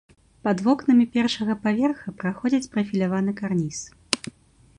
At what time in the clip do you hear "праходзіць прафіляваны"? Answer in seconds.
2.25-3.31